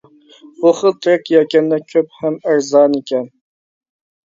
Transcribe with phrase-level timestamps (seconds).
[0.63, 3.31] بۇ خىل تېرەك يەكەندە كۆپ ھەم ئەرزانىكەن.